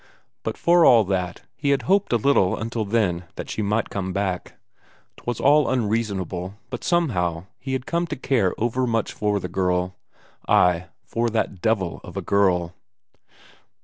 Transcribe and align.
But 0.41 0.57
for 0.57 0.83
all 0.83 1.03
that, 1.03 1.43
he 1.55 1.69
had 1.69 1.83
hoped 1.83 2.11
a 2.11 2.17
little 2.17 2.57
until 2.57 2.85
then 2.85 3.25
that 3.35 3.51
she 3.51 3.61
might 3.61 3.91
come 3.91 4.11
back. 4.11 4.57
'Twas 5.17 5.39
all 5.39 5.69
unreasonable, 5.69 6.55
but 6.71 6.83
somehow 6.83 7.45
he 7.59 7.73
had 7.73 7.85
come 7.85 8.07
to 8.07 8.15
care 8.15 8.55
overmuch 8.57 9.13
for 9.13 9.39
the 9.39 9.47
girl 9.47 9.95
ay, 10.49 10.87
for 11.05 11.29
that 11.29 11.61
devil 11.61 12.01
of 12.03 12.17
a 12.17 12.21
girl. 12.23 12.73